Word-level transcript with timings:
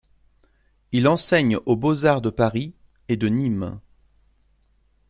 Il 0.93 1.07
enseigne 1.07 1.57
aux 1.67 1.75
Beaux-arts 1.75 2.21
de 2.23 2.31
Paris, 2.31 2.73
et 3.07 3.17
de 3.17 3.27
Nîmes. 3.27 3.79